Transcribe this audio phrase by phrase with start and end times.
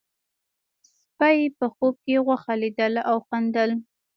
[1.03, 3.71] سپي په خوب کې غوښه لیدله او خندل.